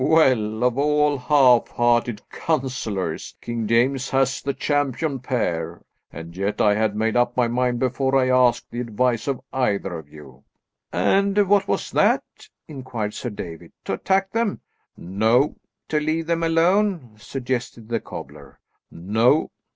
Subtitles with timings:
[0.03, 6.73] "Well, of all half hearted counsellors, King James has the champion pair; and yet I
[6.73, 10.43] had made up my mind before I asked the advice of either of you."
[10.91, 12.23] "And what was that?"
[12.67, 14.61] inquired Sir David, "to attack them?"
[14.97, 15.57] "No."
[15.89, 18.59] "To leave them alone?" suggested the cobbler.
[18.89, 19.51] "No."